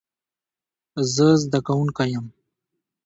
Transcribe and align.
زه 1.13 1.27
زده 1.43 1.59
کوونکی 1.67 2.05
یم 2.13 2.25